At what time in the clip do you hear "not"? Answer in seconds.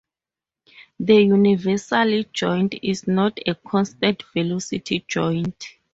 3.05-3.37